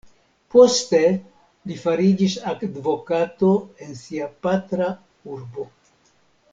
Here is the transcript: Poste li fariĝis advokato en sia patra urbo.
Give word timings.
Poste 0.53 1.01
li 1.71 1.77
fariĝis 1.83 2.37
advokato 2.53 3.51
en 3.87 3.95
sia 4.03 4.31
patra 4.47 4.93
urbo. 5.37 5.71